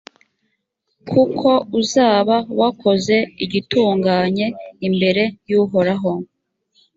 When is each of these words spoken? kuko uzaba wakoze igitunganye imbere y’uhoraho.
kuko 1.09 1.49
uzaba 1.79 2.35
wakoze 2.59 3.15
igitunganye 3.45 4.45
imbere 4.87 5.23
y’uhoraho. 5.49 6.11